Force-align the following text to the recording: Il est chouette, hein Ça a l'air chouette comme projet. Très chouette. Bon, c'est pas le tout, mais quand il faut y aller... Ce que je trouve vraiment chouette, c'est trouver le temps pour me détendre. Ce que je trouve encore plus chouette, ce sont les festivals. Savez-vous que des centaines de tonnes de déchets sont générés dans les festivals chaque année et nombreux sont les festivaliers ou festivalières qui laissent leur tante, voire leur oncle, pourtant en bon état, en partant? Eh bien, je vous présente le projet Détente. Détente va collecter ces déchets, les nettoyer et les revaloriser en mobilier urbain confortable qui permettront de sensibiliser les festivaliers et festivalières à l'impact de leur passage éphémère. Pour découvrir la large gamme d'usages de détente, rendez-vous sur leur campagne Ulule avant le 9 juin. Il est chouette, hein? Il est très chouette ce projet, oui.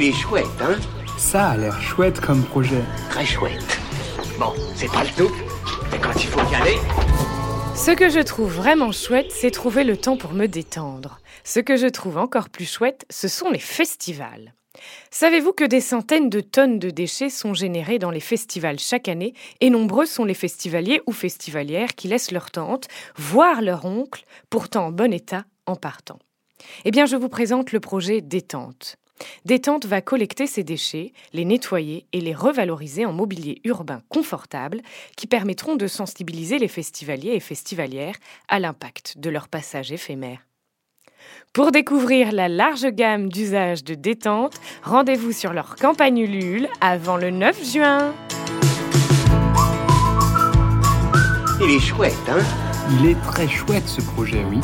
Il 0.00 0.04
est 0.04 0.12
chouette, 0.12 0.46
hein 0.60 0.76
Ça 1.16 1.48
a 1.48 1.56
l'air 1.56 1.82
chouette 1.82 2.20
comme 2.20 2.44
projet. 2.44 2.84
Très 3.10 3.26
chouette. 3.26 3.80
Bon, 4.38 4.52
c'est 4.76 4.86
pas 4.86 5.02
le 5.02 5.10
tout, 5.10 5.34
mais 5.90 5.98
quand 5.98 6.14
il 6.14 6.28
faut 6.28 6.52
y 6.52 6.54
aller... 6.54 6.76
Ce 7.74 7.90
que 7.90 8.08
je 8.08 8.20
trouve 8.20 8.52
vraiment 8.52 8.92
chouette, 8.92 9.32
c'est 9.32 9.50
trouver 9.50 9.82
le 9.82 9.96
temps 9.96 10.16
pour 10.16 10.34
me 10.34 10.46
détendre. 10.46 11.18
Ce 11.42 11.58
que 11.58 11.76
je 11.76 11.88
trouve 11.88 12.16
encore 12.16 12.48
plus 12.48 12.72
chouette, 12.72 13.06
ce 13.10 13.26
sont 13.26 13.50
les 13.50 13.58
festivals. 13.58 14.54
Savez-vous 15.10 15.52
que 15.52 15.64
des 15.64 15.80
centaines 15.80 16.30
de 16.30 16.42
tonnes 16.42 16.78
de 16.78 16.90
déchets 16.90 17.28
sont 17.28 17.52
générés 17.52 17.98
dans 17.98 18.12
les 18.12 18.20
festivals 18.20 18.78
chaque 18.78 19.08
année 19.08 19.34
et 19.60 19.68
nombreux 19.68 20.06
sont 20.06 20.24
les 20.24 20.34
festivaliers 20.34 21.00
ou 21.08 21.12
festivalières 21.12 21.96
qui 21.96 22.06
laissent 22.06 22.30
leur 22.30 22.52
tante, 22.52 22.86
voire 23.16 23.62
leur 23.62 23.84
oncle, 23.84 24.22
pourtant 24.48 24.86
en 24.86 24.92
bon 24.92 25.12
état, 25.12 25.44
en 25.66 25.74
partant? 25.74 26.20
Eh 26.84 26.92
bien, 26.92 27.06
je 27.06 27.16
vous 27.16 27.28
présente 27.28 27.72
le 27.72 27.80
projet 27.80 28.20
Détente. 28.20 28.96
Détente 29.44 29.86
va 29.86 30.00
collecter 30.00 30.46
ces 30.46 30.64
déchets, 30.64 31.12
les 31.32 31.44
nettoyer 31.44 32.06
et 32.12 32.20
les 32.20 32.34
revaloriser 32.34 33.04
en 33.04 33.12
mobilier 33.12 33.60
urbain 33.64 34.02
confortable 34.08 34.80
qui 35.16 35.26
permettront 35.26 35.76
de 35.76 35.86
sensibiliser 35.86 36.58
les 36.58 36.68
festivaliers 36.68 37.32
et 37.32 37.40
festivalières 37.40 38.16
à 38.48 38.58
l'impact 38.58 39.18
de 39.18 39.30
leur 39.30 39.48
passage 39.48 39.92
éphémère. 39.92 40.40
Pour 41.52 41.72
découvrir 41.72 42.32
la 42.32 42.48
large 42.48 42.86
gamme 42.86 43.28
d'usages 43.28 43.84
de 43.84 43.94
détente, 43.94 44.60
rendez-vous 44.82 45.32
sur 45.32 45.52
leur 45.52 45.76
campagne 45.76 46.18
Ulule 46.18 46.68
avant 46.80 47.16
le 47.16 47.30
9 47.30 47.72
juin. 47.72 48.14
Il 51.60 51.70
est 51.70 51.80
chouette, 51.80 52.14
hein? 52.28 52.44
Il 53.00 53.10
est 53.10 53.20
très 53.22 53.48
chouette 53.48 53.88
ce 53.88 54.00
projet, 54.00 54.44
oui. 54.48 54.60